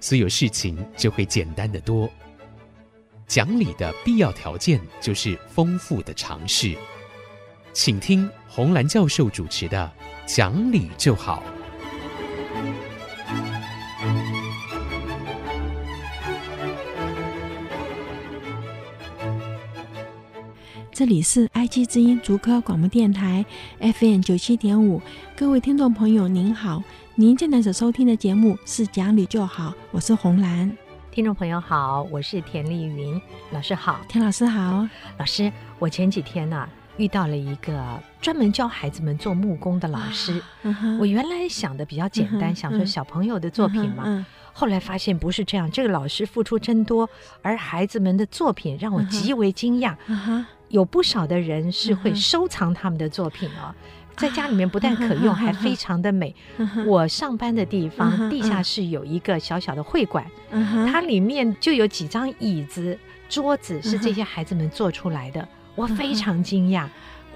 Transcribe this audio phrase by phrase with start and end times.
[0.00, 2.08] 所有事情就会简单得多。
[3.26, 6.76] 讲理的必要条件就是丰富的常识。
[7.72, 9.92] 请听红兰教授主持的
[10.34, 11.42] 《讲理就好》。
[20.92, 23.44] 这里是 IG 之音竹科广播电台
[23.80, 25.02] FM 九七点五，
[25.36, 26.82] 各位听众朋友您好，
[27.18, 30.70] 您正在所收听的节目是讲理就好，我是红兰。
[31.10, 33.18] 听众朋友好，我是田丽云
[33.52, 36.68] 老师好，田老师好，老师，我前几天呢、啊、
[36.98, 44.02] 遇到了一个专门教孩子们做木工的老师，啊、我原来想的比较简单，嗯、想说小朋友的作品嘛。
[44.04, 44.26] 嗯嗯
[44.58, 47.08] 后来发现不是这样，这个老师付出真多，
[47.42, 49.94] 而孩子们的作品让我极为惊讶。
[50.08, 50.44] Uh huh.
[50.68, 53.74] 有不少的人是会收藏他们的作品哦，
[54.16, 56.34] 在家里面不但可用，还非常的美。
[56.86, 60.24] 我上班的地方地下室有一个小小的会馆，
[60.90, 66.86] 它里面就有几张椅子、桌子是这些孩子们做出来的，我非常惊讶。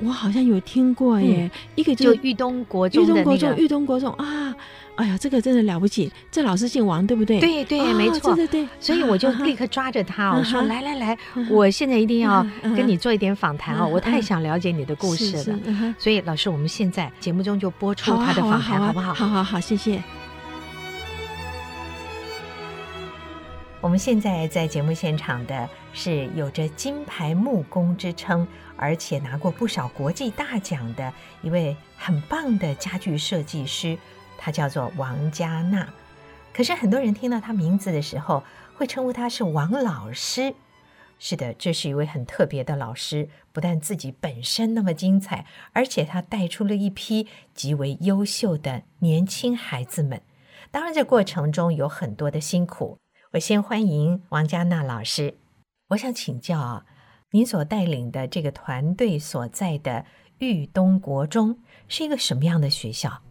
[0.02, 4.54] 我好像有听过耶，一个就豫东国中的那个裕东国中啊。
[4.96, 6.12] 哎呀，这个真的了不起！
[6.30, 7.40] 这老师姓王，对不对？
[7.40, 8.68] 对对，没错，对对对。
[8.78, 11.16] 所以我就 立刻抓着他，我说：“来来来，
[11.48, 15.58] 我现在一定要跟你做一点访谈哦，我太想了解你的故事了。”
[15.98, 19.14] 所以老师，我们现在节目中就播出他的访谈，好不好？
[19.14, 20.02] 好好好，谢谢。
[23.82, 28.46] 我们现在在节目现场的是有着金牌木工之称，
[28.76, 31.10] 而且拿过不少国际大奖的
[31.40, 33.96] 一位很棒的家具设计师。
[34.36, 35.88] 他叫做王嘉娜，
[36.52, 40.54] 可是很多人听到他名字的时候，会称呼他是王老师。
[41.18, 50.20] 是的，这是一位很特别的老师，不但自己本身那么精彩，而且他带出了一批极为优秀的年轻孩子们。
[50.70, 52.98] 当然，这过程中有很多的辛苦。
[53.32, 55.36] 我先欢迎王嘉娜老师。
[55.90, 56.84] 我想请教啊，
[57.30, 60.04] 您所带领的这个团队所在的
[60.38, 63.22] 豫东国中是一个什么样的学校？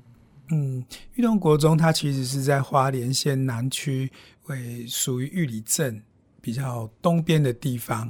[0.52, 4.10] 嗯，豫东国中它其实是在花莲县南区，
[4.46, 6.02] 为属于玉里镇
[6.40, 8.10] 比较东边的地方。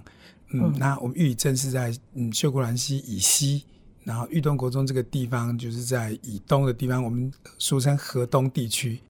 [0.50, 3.66] 嗯，嗯那我们玉里镇是在嗯秀姑峦溪以西，
[4.04, 9.02] 然后豫东国中这个地方就是在以东的地方，我们俗称河东地区。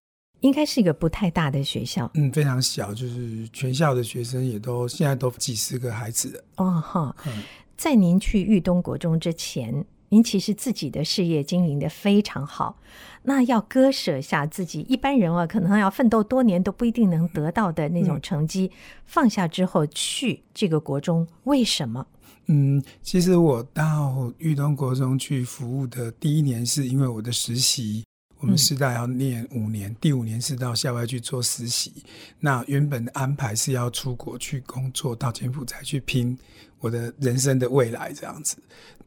[0.41, 6.43] 应该是一个不太大的学校，嗯，非常小，就是全校的学生也都现在都几十个孩子了。
[6.57, 7.43] 哦哈，嗯、
[7.77, 9.85] 在您去豫东国中之前。
[10.11, 12.79] 您其实自己的事业经营的非常好，
[13.21, 22.07] 那要割舍下自己一般人啊，可能要奋斗多年都不一定能得到的那种成绩，嗯、放下之后去这个国中，为什么？
[22.47, 28.03] 嗯，其实我到豫东国中去服务的第一年，是因为我的实习，
[28.39, 31.91] 我们师大要念五年，嗯、第五年是到校外去做实习。
[32.39, 36.37] 那原本的安排是要出国去工作，到柬埔寨去拼
[36.79, 38.57] 我的人生的未来，这样子。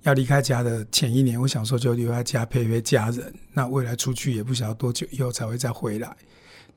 [0.03, 3.33] 要离开家的前一年，我想说就留在家陪陪家人。
[3.53, 6.15] 那未来出去也不晓得多久以后才会再回来。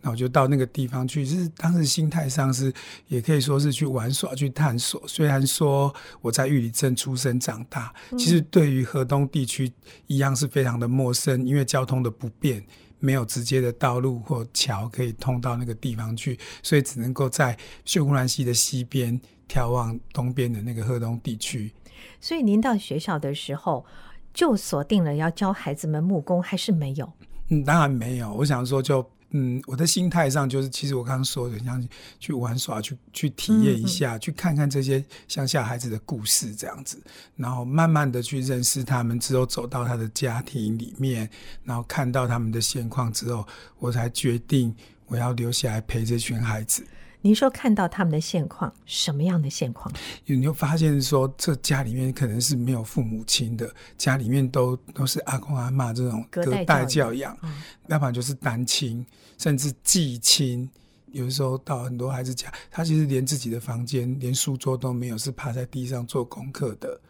[0.06, 2.72] 那我就到那个地方去，是当时心态上是
[3.08, 5.02] 也可以说是去玩耍、去探索。
[5.08, 9.74] 虽然说我在玉里镇出生长大，其实对于河东地区
[10.06, 12.64] 一样是非常的陌生，因为交通的不便，
[13.00, 21.74] 没有直接的道路或桥可以通到那个地方去，所以只能够在秀姑峦溪的西边眺望东边的那个河东地区。
[22.22, 23.84] 所以您到学校的时候，
[24.32, 27.12] 就锁定了要教孩子们木工，还是没有？
[27.50, 28.32] 嗯，当然没有。
[28.34, 29.08] 我想说，就
[29.38, 31.86] 嗯，我的心态上就是，其实我刚刚说的，像
[32.22, 36.98] 去玩耍，去去体验一下，嗯嗯去看看这些乡下孩子的故事这样子，
[37.36, 41.30] 然后慢慢的去认识他们，之后走到他的家庭里面，
[41.66, 43.46] 然后看到他们的现况之后，
[43.78, 44.74] 我才决定
[45.06, 46.88] 我要留下来陪这群孩子。
[47.26, 49.92] 您说看到他们的现况，什么样的现况？
[50.26, 53.68] 有你会发现说，这家里面可能是没有父母亲的，
[53.98, 57.52] 家里面都都是阿公阿嬷这种隔代教养，嗯、
[57.88, 59.04] 要不然就是单亲，
[59.40, 60.70] 甚至继亲。
[61.14, 67.02] 有的时候到很多孩子家，他其实连自己的房间、连书桌都没有，是趴在地上做功课的。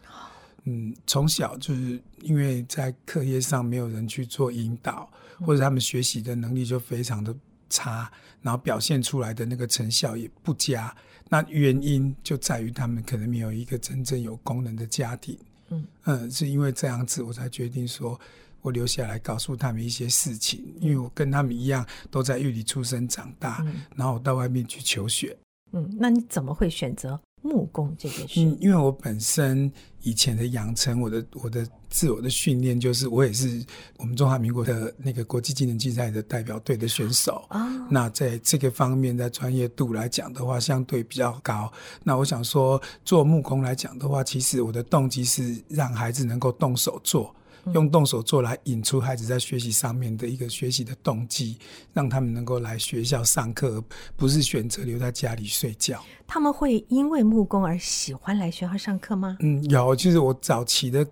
[0.64, 5.10] 嗯，从小就是因为在课业上没有人去做引导，
[5.40, 7.36] 或者他们学习的能力就非常的。
[7.68, 8.10] 差，
[8.42, 10.94] 然后表现出来的那个成效也不佳。
[11.28, 15.36] 那原因就在于他们可能没有一个真正有功能的家庭。
[15.70, 18.18] 嗯嗯，是因为这样子，我才决定说，
[18.62, 20.64] 我留下来告诉他们一些事情。
[20.80, 25.36] 因为我跟他们一样，都在狱里出生长大，嗯、然后我到外面去求学。
[25.72, 27.20] 嗯，那你怎么会选择？
[27.46, 29.70] 木工这件事，嗯，因为我本身
[30.02, 33.64] 以前的养成，我的我的自我的训练，就是我也是
[33.98, 37.64] 我们中华民国的那个国际技能竞赛的代表队的选手啊。
[37.64, 41.72] 哦、那在这个方面，在专业度来讲的话，相对比较高。
[42.02, 47.34] 那我想说，做木工来讲的话，其实我的动机是让孩子能够动手做。
[47.72, 51.58] 用动手做来引出孩子在学习上面的一个学习的动机，
[51.92, 53.82] 让他们能够来学校上课，
[54.16, 56.02] 不是选择留在家里睡觉。
[56.26, 59.36] 他们会因为木工而喜欢来学校上课吗？
[59.40, 59.94] 嗯，有。
[59.96, 61.06] 就是我早期的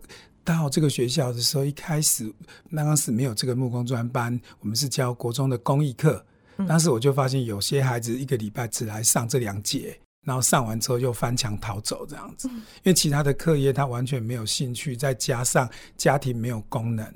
[0.44, 2.32] 到这个学校的时候，一开始
[2.68, 6.24] 那当时没有这个木工专班，我们是教国中的工艺课。
[6.68, 9.98] 当时我就发现有些孩子一个礼拜只来上这两节。
[10.24, 17.06] 然后上完之后又翻墙逃走这样子，因为其他的课业他完全没有兴趣，再加上家庭没有功能，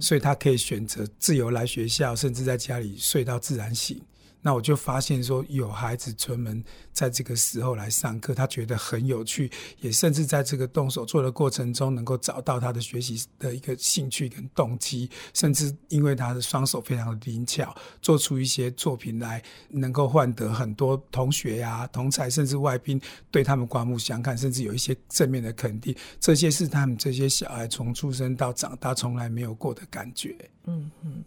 [0.00, 4.00] 所以他可以选择自由来学校，甚至在家里睡到自然醒。
[4.44, 6.62] 那我就发现说，有孩子专门
[6.92, 9.48] 在这个时候来上课，他觉得很有趣，
[9.80, 23.00] 也甚至在这个动手做的过程中，能够找到他的学习的一个兴趣跟动机，甚至因为他的双手非常的灵巧，做出一些作品来，能够换得很多同学呀、同才甚至外宾
[23.30, 25.94] 对他们刮目相看，甚至有一些正面的肯定。
[26.18, 30.36] 这些是他们这些小孩从出生到长大从来没有过的感觉。
[30.64, 31.22] 嗯嗯，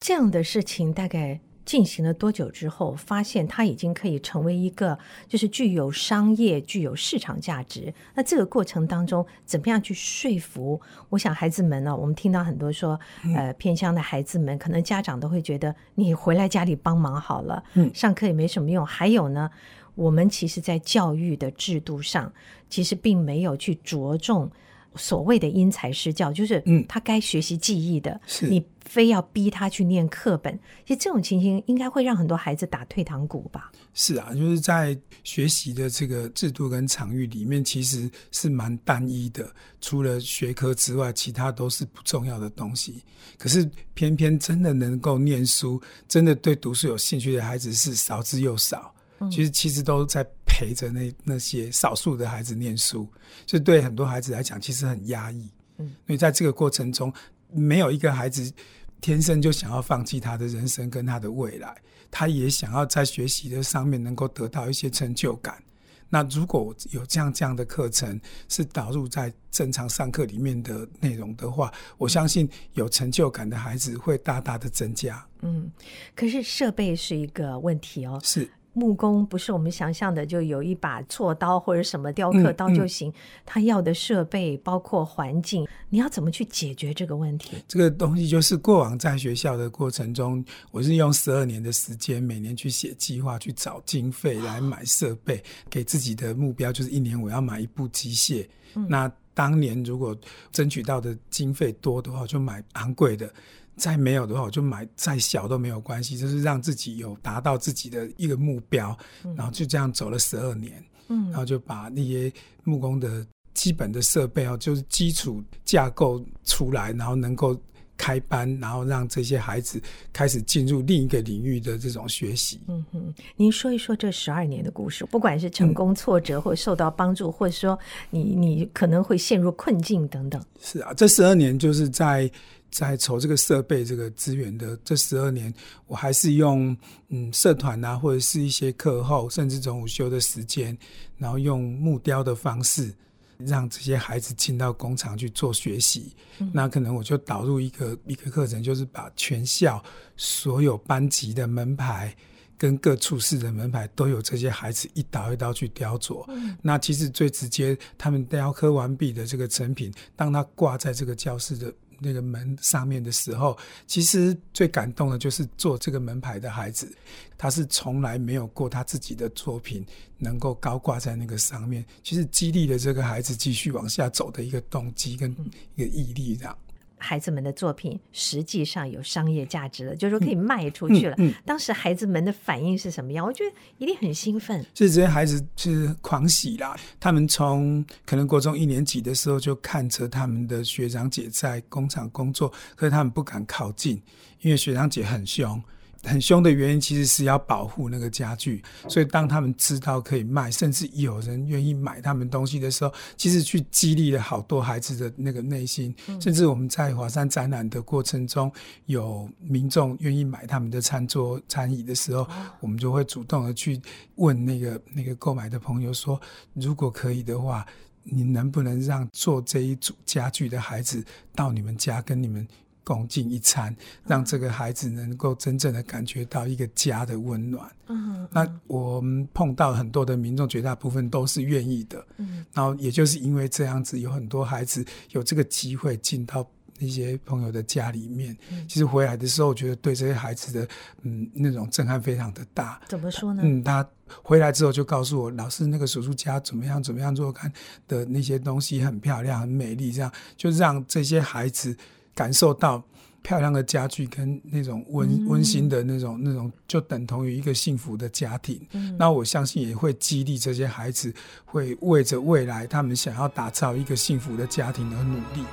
[0.00, 1.40] 这样的事情大概。
[1.64, 4.98] 进行了多久之后，发现它已经可以成为一个
[5.28, 7.92] 就是具有商业、具有市场价值。
[8.14, 10.80] 那这个过程当中，怎么样去说服？
[11.08, 12.98] 我想孩子们呢，我们听到很多说，
[13.34, 18.84] 呃，偏乡的孩子们，可能家长都会觉得你回来家里帮忙好了，嗯，上课也没什么用。
[18.84, 19.48] 还有呢，
[19.94, 22.32] 我们其实在教育的制度上，
[22.68, 24.50] 其实并没有去着重。
[24.94, 33.70] 所谓的因材施教，就是嗯，他该学习记忆的，嗯、是你非要逼他去念课本，其实这种情形应该会让很多孩子打退堂鼓吧？
[33.94, 39.50] 是啊，就是在学习的这个制度跟场域里面，其实是蛮单一的，
[39.80, 43.02] 除了学科之外，其他都是不重要的东西。
[43.38, 48.94] 可是偏偏真的能够念书，真的对读书有兴趣的孩子是少之又少。
[49.30, 53.06] 其实其实都在陪着那那些少数的孩子念书，
[53.46, 55.48] 就对很多孩子来讲，其实很压抑。
[55.78, 57.12] 嗯，因为在这个过程中，
[57.52, 58.52] 没有一个孩子
[59.00, 61.76] 天生就想要放弃他的人生跟他的未来，
[62.10, 65.62] 他也想要在学习的上面能够得到一些成就感。
[66.08, 75.26] 那如果有这样这样的课程是导入在正常上课里面的内容的话，我相信有成就感的孩子会大大的增加。
[75.40, 75.72] 嗯，
[76.14, 78.20] 可是设备是一个问题哦。
[78.22, 78.48] 是。
[78.74, 83.10] 木工不是我们想象的，就有一把锉刀或者什么雕刻刀就行。
[83.10, 83.14] 嗯嗯、
[83.44, 87.56] 他要的设备包括环境，你要怎么去解决这个问题？
[87.68, 98.46] 这个东西就是过往在学校的过程中，我是用十二年的时间，每年去写计划，去找经费来买设备，哦、给自己的目标就是一年我要买一部机械。
[98.74, 100.16] 嗯、那当年如果
[100.50, 103.30] 争取到的经费多的话，就买昂贵的。
[103.76, 112.30] 再没有的话，我就买再小都没有关系，就是让自己有达到自己的一个目标，嗯、然后就这样走了十二年，嗯，然后就把那些
[112.64, 117.58] 木工的基本的设备哦，就是基础架构出来，然后能够
[117.96, 119.80] 开班，然后让这些孩子
[120.12, 122.60] 开始进入另一个领域的这种学习。
[122.68, 127.78] 嗯哼，您说一说这十二年的故事，不管是成功、挫折，或者受到帮助，嗯、或者说
[128.10, 130.44] 你你可能会陷入困境等等。
[130.60, 132.30] 是啊，这十二年就是在。
[132.72, 135.52] 在筹这个设备、这个资源的这十二年，
[135.86, 136.74] 我还是用
[137.10, 140.76] 嗯社团啊，或者是一些课后，甚至中午休的时间，
[141.18, 142.90] 然后用木雕的方式，
[143.36, 146.16] 让这些孩子进到工厂去做学习。
[146.38, 149.84] 嗯、那可能我就导入一个一个课程，就是把全校
[150.16, 152.16] 所有班级的门牌
[152.56, 156.24] 跟各处室的门牌都有这些孩子一刀一刀去雕琢。
[156.28, 161.70] 嗯、那其实最直接，他们雕刻完毕的这个成品，当它挂在这个教室的。
[162.02, 163.56] 那个门上面的时候，
[163.86, 166.92] 其实最感动的就是做这个门牌的孩子，
[167.38, 169.86] 他是从来没有过他自己的作品
[170.18, 175.30] 能够高挂在那个上面，其实激励了这个孩子继续往下走的一个动机跟
[175.76, 176.58] 一个毅力，这样。
[177.02, 181.14] 孩子们的作品实际上有商业价值了，就是说可以卖出去了。
[181.18, 183.26] 嗯嗯、当时孩子们的反应是什么样？
[183.26, 184.64] 我觉得一定很兴奋。
[184.72, 186.76] 所以这些孩子是狂喜啦！
[187.00, 194.00] 他们从可能国中一年级的时候就看着他们的学长姐在工厂工作，可是他们不敢靠近，
[194.40, 195.62] 因为学长姐很凶。
[196.04, 198.62] 很凶的原因，其实是要保护那个家具。
[198.88, 205.94] 所以当他们知道可以卖，甚至有人愿意买他们东西的时候，其实去激励了好多孩子的那个内心。
[206.20, 208.50] 甚至我们在华山展览的过程中，
[208.86, 212.26] 有民众愿意买他们的餐桌餐椅的时候，
[212.60, 213.80] 我们就会主动的去
[214.16, 216.20] 问那个那个购买的朋友说：
[216.54, 217.64] 如果可以的话，
[218.02, 221.04] 你能不能让做这一组家具的孩子
[221.36, 222.46] 到你们家跟你们？
[222.84, 223.74] 共进一餐，
[224.06, 227.70] 让这个孩子能够真正的感觉到一个家的温暖。
[227.86, 232.04] 嗯，那我们碰到很多的民众，绝大部分都是愿意的。
[232.16, 236.44] 嗯，然后也就是因为这样子，有很多孩子有这个机会进到
[236.78, 238.36] 那些朋友的家里面。
[238.50, 240.68] 嗯，其实回来的时候，我觉得对这些孩子的
[241.02, 242.80] 嗯那种震撼非常的大。
[242.88, 243.42] 怎么说呢？
[243.44, 243.86] 嗯，他
[244.22, 247.52] 回来之后就告诉我，老师那个手术家怎么样怎么样做看
[247.86, 251.76] 的那些东西很漂亮很美丽，这样就让这些孩子。
[252.14, 252.82] 感受到
[253.22, 258.60] 漂亮的家具跟那种温温馨的那种那种，就等同于一个幸福的家庭。
[258.98, 261.12] 那我相信也会激励这些孩子，
[261.44, 265.44] 会为着未来他们想要打造一个幸福的家庭而努力。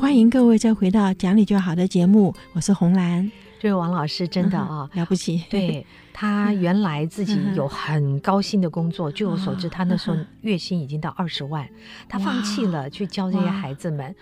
[0.00, 3.30] 欢迎各位再回到讲理就好的节目，我是红兰。
[3.58, 5.86] 这位王老师真的啊， 了不起，对。
[6.20, 11.64] 他原来自己有很高薪的工作，据我所知，他那时候月薪已经到二十万，
[12.08, 14.12] 他放弃了去教这些孩子们，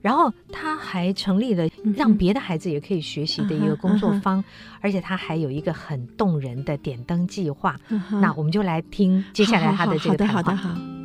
[0.00, 4.42] 然后他还成立了让别的孩子也可以学习的一个工作坊，
[4.80, 7.78] 而且他还有一个很动人的点灯计划。
[8.12, 10.95] 那我们就来听接下来他的这个谈话。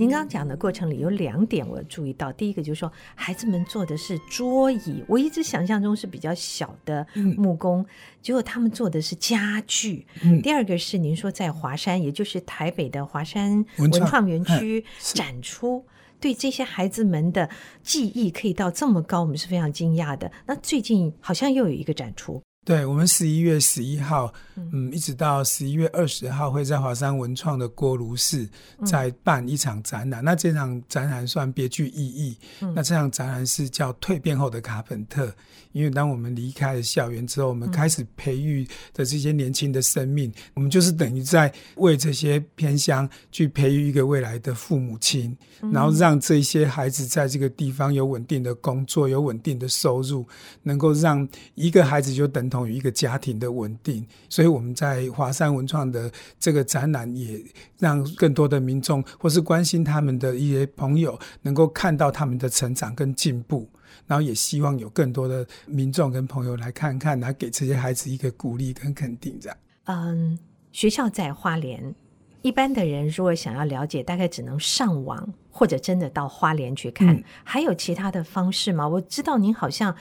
[0.00, 7.04] 您刚刚讲的过程里有两点我注意到，第一个就是说孩子们做的是桌椅，我一直想象中是比较小的
[7.36, 7.86] 木工，嗯、
[8.22, 10.06] 结果他们做的是家具。
[10.22, 15.84] 嗯、第二个是您说在华山，也就是台北的华山文创园区展出，
[16.20, 17.50] 对这些孩子们的
[17.82, 20.30] 记忆可以到这么高，我们是非常惊讶的。
[20.46, 22.40] 那最近好像又有一个展出。
[22.64, 28.46] 对，我们十一月十一号，嗯，一直到十一月二十号，会在华山文创的锅炉室
[28.84, 30.22] 再办一场展览。
[30.22, 32.36] 嗯、那这场展览算别具意义。
[32.60, 35.26] 嗯、那这场展览是叫《蜕变后的卡本特》，
[35.72, 50.26] 因为当我们离开了校园之后，我们开始培育的这些年轻的生命，嗯、我们就是等于在为这些偏乡去培育一个未来的父母亲，嗯、然后让这些孩子在这个地方有稳定的工作，有稳定的收入，
[50.62, 52.68] 能够让一个孩子就等同。
[52.68, 57.42] 于一个家庭的稳定，所以我们在华山文创的这个展览，也
[57.78, 63.66] 让更多的民众或是关心他们的一些朋友，能够看到他们的成长跟进步，
[64.06, 69.38] 然后也希望有更多的民众跟朋友来看看，来给这些孩子一个鼓励跟肯定。
[69.40, 70.38] 这样，嗯，
[70.70, 71.94] 学校在花莲，
[72.42, 77.08] 一般的人如果想要了解，大概只能上网或者真的到花莲去看。
[77.08, 78.86] 嗯、还有其他的方式吗？
[78.86, 79.96] 我知道您好像。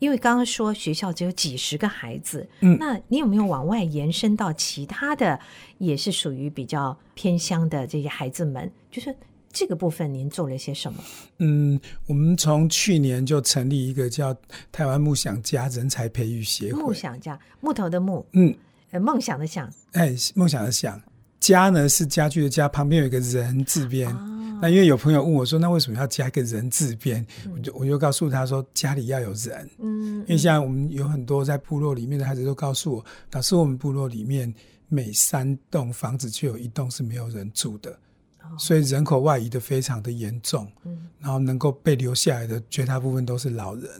[0.00, 5.38] 因为刚刚说学校只有几十个孩子，嗯，那你有没有往外延伸到其他的，
[5.78, 8.68] 也是属于比较偏乡的这些孩子们？
[8.90, 9.14] 就是
[9.52, 10.98] 这个部分，您做了些什么？
[11.38, 14.34] 嗯，我们从去年就成立一个叫
[14.72, 16.82] 台湾木想家人才培育协会。
[16.82, 18.54] 木想家，木头的木，嗯，
[18.92, 21.00] 呃，梦想的想，哎，梦想的想，
[21.38, 24.08] 家呢是家具的家，旁边有一个人字边。
[24.08, 34.52] 啊那因为有朋友问我说：“那为什么要加一个人字边？”我就我就告诉他说：“家里要有人。”嗯，因为现在我们有很多在部落里面的孩子都告诉我，老师，我们部落里面
[34.88, 37.98] 每三栋房子就有一栋是没有人住的，
[38.58, 40.70] 所以人口外移的非常的严重。
[40.84, 43.90] 嗯，然后能够被留下来的绝大部分都是老人。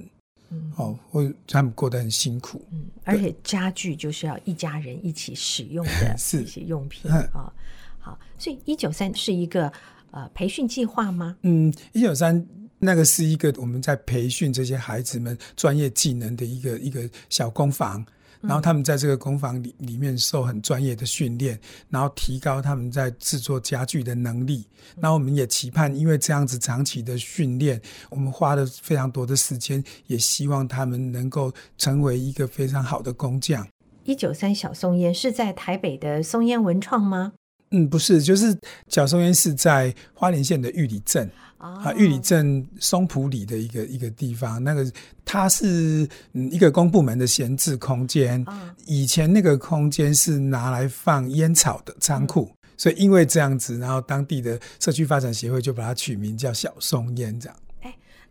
[0.50, 2.62] 嗯，哦，或他们过得很辛苦。
[2.70, 7.52] 嗯，而且家具就是要一家人一起使用的 一些用品啊。
[7.98, 9.72] 好，所以一九三是一个。
[10.10, 11.36] 呃，培训计划吗？
[11.42, 12.46] 嗯，一九三
[12.78, 18.04] 那个是一个我们在培训这些孩子们专业技能的一个一个小工坊，
[18.40, 24.66] 然后他们在这个工坊里里面受很专业的训练，然后提高他们在制作家具的能力。
[24.96, 33.66] 那我们也期盼，因为这样子长期的训练，我们花了非常多的时间，也希望他们能够成为一个非常好的工匠。
[34.04, 37.34] 一九三小松烟是在台北的松烟文创吗？
[37.72, 38.56] 嗯，不是，就是
[38.88, 44.62] 小松烟是在花莲县的玉里镇、哦、啊，玉里镇松浦里的一个一个地方。
[44.62, 44.90] 那个
[45.24, 48.52] 它是嗯一个公部门的闲置空间，哦、
[48.86, 57.56] 以前那个空间是拿来放烟草的仓库，嗯、所以因为这样子，然后当地的社区发展协会就把它取名叫小松烟这样。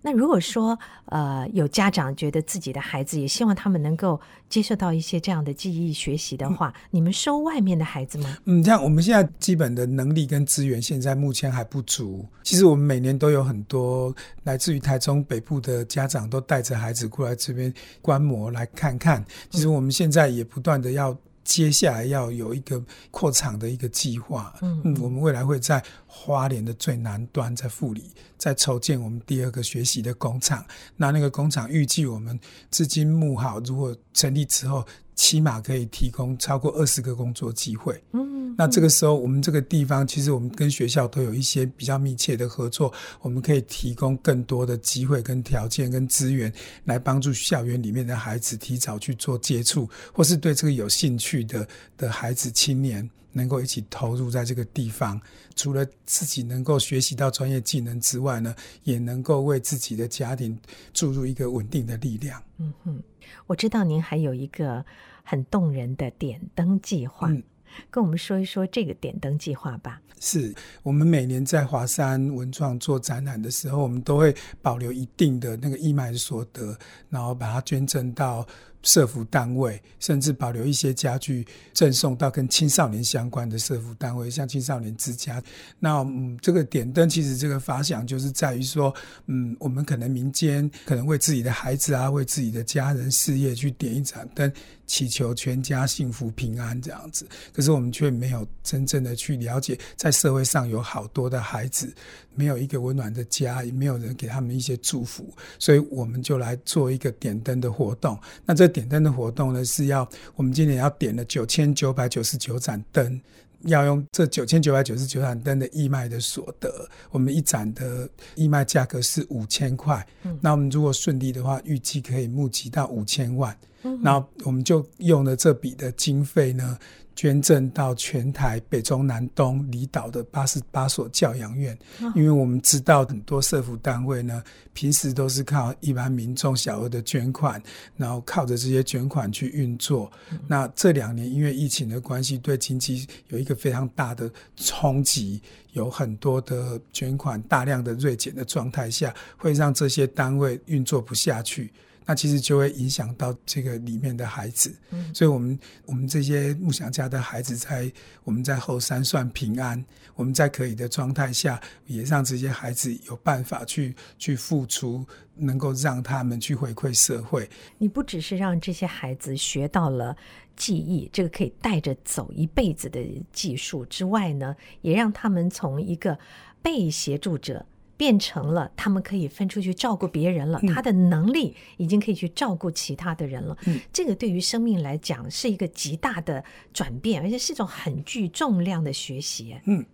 [0.02, 8.38] 那如果说呃有家长觉得自己的孩子也希望他们能够接受到一些这样的记忆学习的话，嗯、你们收外面的孩子吗？
[8.46, 12.26] 嗯，像我们现在基本的能力跟资源现在目前还不足。
[12.44, 19.24] 其实我们每年都有很多来自于台中北部的家长都带着孩子过来这边观摩来看看。
[19.50, 21.16] 其实我们现在也不断的要。
[21.44, 30.66] 接下来要有一个扩厂的一个计划，嗯，嗯，我们未来会在花莲的最南端，在富里，再筹建我们第二个学习的工厂。
[30.96, 34.86] 那那个工厂预计我们资金募好，如果成立之后。
[35.20, 38.02] 起码可以提供超过二十个工作机会。
[38.14, 46.50] 嗯，那这个时候，我们这个地方其实我们跟学校都有一些比较密切的合作，我们可以提供更多的机会、跟条件、跟资源，
[46.86, 55.20] 来帮助校园里面的孩子提早去做接触，或是对这个有兴趣的的孩子、青年，能够一起投入在这个地方。
[55.54, 60.58] 除了自己能够学习到专业技能之外呢，也能够为自己的家庭
[60.94, 62.42] 注入一个稳定的力量。
[62.58, 63.04] 嗯哼，
[63.48, 64.86] 我知道您还有一个。
[65.22, 67.44] 很动人的点灯计划，嗯，
[67.92, 70.02] 跟我们说一说这个点灯计划吧。
[70.20, 76.76] 是我们每年在华山文创做展览的时候，我们都会保留一定的那个义卖所得，
[77.12, 78.44] 然后把它捐赠到。
[78.84, 85.42] 社福单位，甚至保留一些家具赠送到跟青少年相关的社福单位，像青少年之家。
[85.80, 88.94] 那嗯，这个点灯其实这个发想就是在于说，
[89.28, 94.52] 嗯，我们可能民间可能为自己的孩子啊，为自己的家人事业去点一盏灯，
[94.88, 97.28] 祈求全家幸福平安这样子。
[97.52, 101.94] 可是我们却没有真正的去了解，在社会上有好多的孩子
[102.34, 108.18] 没有一个温暖的家，也没有人给他们一些祝福，所以我们就来做一个点灯的活动。
[108.46, 113.20] 那这点灯的活动呢，是要我们今年要点了九千九百九十九盏灯，
[113.62, 120.06] 要用这九千九百九十九盏灯的义卖的所得，我们一盏的义卖价格是五千块。
[120.24, 123.58] 嗯，那我们如果顺利的话，预计可以募集到五千万。
[123.84, 126.78] 嗯，那我们就用了这笔的经费呢。
[127.20, 131.78] 捐赠到全台北中南东离岛的八十八所教养院，
[132.16, 137.62] 因为我们知道很多社福单位呢，平时都是靠一般民众小额的捐款，
[137.98, 140.10] 然后靠着这些捐款去运作。
[140.48, 145.42] 那这两年因为疫情的关系，对经济有一个非常大的冲击，
[145.74, 151.70] 有很多的捐款大量的锐减的状态下，会让这些单位运作不下去。
[152.10, 157.92] 那其实就会影响到这个里面的孩子，嗯，所以我们我们这些梦想家的孩子在
[158.24, 167.48] 我们在后山算平安，我们在可以的状态下，也让这些孩子有办法去去付出，能够让他们去回馈社会。
[167.78, 170.18] 你不只是让这些孩子学到了
[170.56, 173.00] 技艺，这个可以带着走一辈子的
[173.32, 176.18] 技术之外呢，也让他们从一个
[176.60, 177.64] 被协助者。
[178.00, 183.58] 变成了他们可以分出去照顾别人了，嗯，他的能力已经可以去照顾其他的人了。
[183.66, 189.60] 嗯，这个对于生命来讲是一个极大的转变，而且是一种很具重量的学习。
[189.66, 189.86] 嗯，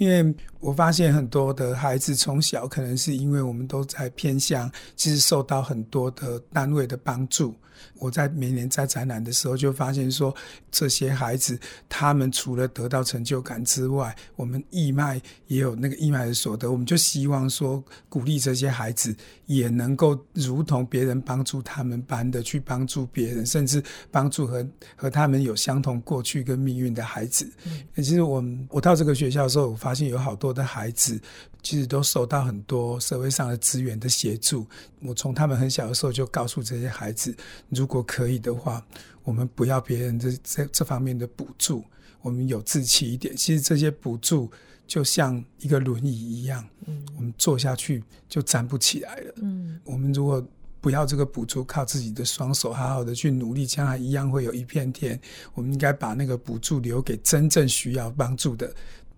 [0.00, 7.54] 因为我发现很多的孩子从小可能是因为我们都在偏向，其实受到很多的单位的帮助。
[7.98, 10.34] 我在每年在展览的时候就发现说，
[10.70, 11.58] 这些孩子
[11.88, 19.14] 他们除了得到成就感之外，我们义卖也有那个义卖的所得，我们就希望说鼓励这些孩子
[19.46, 27.50] 也能够如同别人帮助他们般的去帮助别人，甚至帮助和和他们有相同过去跟命运的孩子。
[27.96, 31.20] 其实我我到这个学校的时候，我发现有好多的孩子。
[31.62, 34.66] 其实都受到很多社会上的资源的协助。
[35.02, 37.36] 我从他们很小的时候就告诉这些孩子，
[37.68, 38.82] 如果可以的话，
[39.24, 41.84] 我们不要别人这这这方面的补助，
[42.22, 43.36] 我们有志气一点。
[43.36, 44.50] 其实这些补助
[44.86, 49.34] 就像一个轮椅一样，嗯，我们坐下去就站不起来了。
[49.42, 50.42] 嗯，我们如果
[50.80, 55.20] 不要这个补助，靠自己的双手好好的去努力，将来一样会有一片天。
[55.52, 58.74] 我们应该把那个补助留给真正需要帮助的。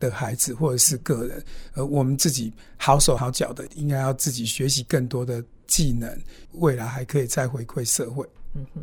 [0.09, 6.11] 的孩子或者是个人，而我们自己好手好脚的，应该要自己学习更多的技能，
[6.53, 8.27] 未来还可以再回馈社会。
[8.55, 8.83] 嗯哼，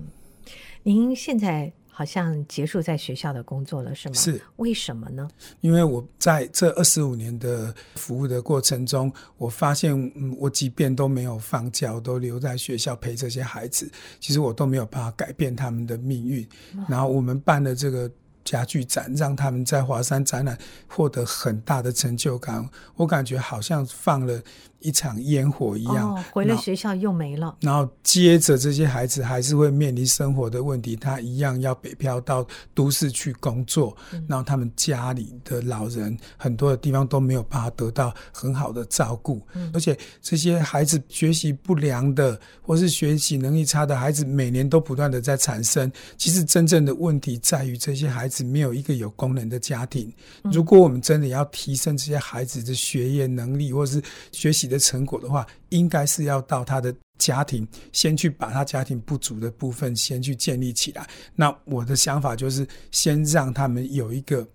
[0.83, 4.15] 您现在好像结束在学校的工作了，是吗？
[4.15, 5.29] 是，为什么呢？
[5.61, 16.47] 因为我在这二十五年的服务的过程中，我发现，嗯，我即便都没有放假，我都留在学校陪这些孩子，其实我都没有办法改变他们的命运。
[16.87, 18.09] 然后我们办的这个。
[18.49, 20.57] 家具展，让他们在华山展览
[20.87, 22.67] 获得很大的成就感。
[22.95, 24.41] 我感觉好像放了
[24.79, 27.55] 一场烟火一样，哦，回了学校又没了。
[27.61, 45.91] 然后接着这些孩子还是会面临生活的问题，他一样要北漂到都市去工作，嗯、然后他们家里的老人很多的地方都没有办法得到很好的照顾，嗯、而且这些孩子学习不良的或是学习能力差的孩子，每年都不断的在产生。
[46.17, 50.11] 其实真正的问题在于这些孩子没有一个有功能的家庭。
[50.43, 61.07] 如果我们真的要提升这些孩子的学业能力或是学习的成果的话，应该是要到他的家庭，先去把他家庭不足的部分先去建立起来。
[61.35, 64.47] 那我的想法就是，先让他们有一个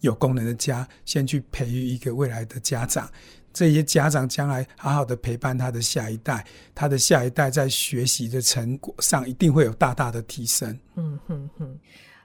[0.00, 3.10] 有功能的家，先去培育一个未来的家长。
[3.52, 6.44] 这些家长将来好好的陪伴他的下一代，
[6.74, 10.76] 他的下一代在学习的成果上一定会有大大的提升。
[10.96, 11.78] 嗯哼哼。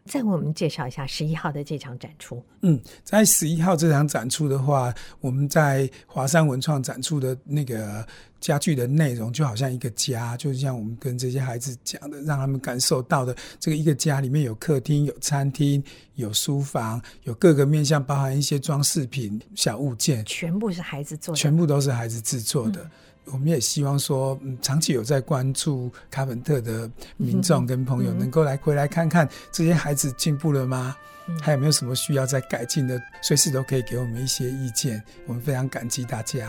[0.06, 2.44] 再为我们介绍一下十一号的这场展出。
[2.62, 8.06] 嗯，在十一号这场展出的话，我们在华山文创展出的那个
[8.40, 15.84] 家具的内容，就好像一个家，就像我们跟这些孩子讲的，让他们感受到的这个一个家里面有客厅、有餐厅、
[16.16, 22.82] 有书房、有各个面向，包含一些装饰品、小物件，全部是孩子做的，全部都是孩子制作的。
[22.84, 22.92] 嗯
[23.32, 30.96] 我们也希望说，嗯，长期有在关注卡本特的民众跟朋友，能够来回来看看这些孩子进步了吗？
[31.42, 33.00] 还有没有什么需要再改进的？
[33.22, 35.02] 随时都可以给我们一些意见。
[35.28, 36.48] 我们非常感激大家。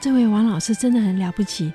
[0.00, 1.72] 这位王老师真的很了不起。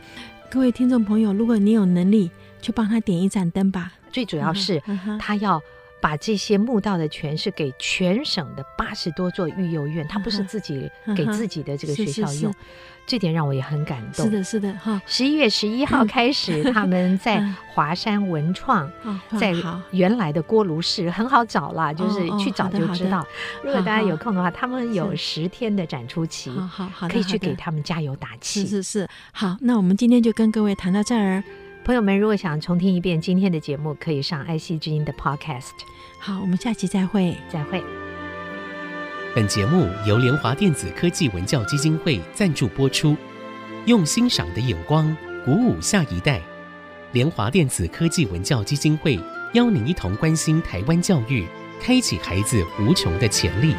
[0.50, 3.94] 各位听众朋友，如果你有能力，就帮他点一盏灯吧。
[4.12, 4.82] 最主要是
[5.20, 5.62] 他要。
[6.06, 10.88] 把这些墓道的权是给全省的八十多座育幼院，他不是自己
[11.18, 12.54] 给自己的这个学校用，
[13.08, 14.24] 这点让我也很感动。
[14.24, 15.02] 是的，是的，哈。
[15.08, 18.88] 十一月十一号开始，他 们在华山文创，
[19.40, 19.52] 在
[19.90, 23.26] 原来的锅炉室很好找啦，就是去找就知道。
[23.66, 28.62] 如果大家有空的话，他们有十天的展出期，好好，可以去给他们加油打气。
[28.62, 31.44] 是是是，好，那我们今天就跟各位谈到这儿。
[31.86, 35.74] 朋友们，如果想重听一遍今天的节目，可以上爱惜之音的 Podcast。
[36.18, 37.84] 好，我们下期再会，再会。
[39.36, 43.16] 本节目由联华电子科技文教基金会赞助播出，
[43.86, 46.42] 用欣赏的眼光鼓舞下一代。
[47.12, 49.20] 联华电子科技文教基金会
[49.54, 51.46] 邀您一同关心台湾教育，
[51.80, 53.76] 开启孩子无穷的潜力。